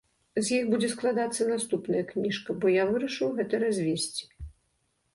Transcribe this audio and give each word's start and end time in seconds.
З 0.37 0.45
іх 0.59 0.63
будзе 0.71 0.89
складацца 0.93 1.47
наступная 1.53 2.03
кніжка, 2.13 2.59
бо 2.65 2.75
я 2.81 2.89
вырашыў 2.95 3.29
гэта 3.39 3.65
развесці. 3.69 4.23